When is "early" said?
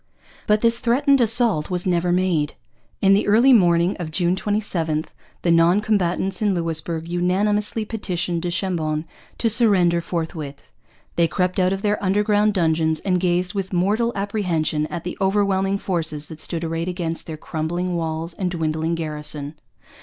3.27-3.53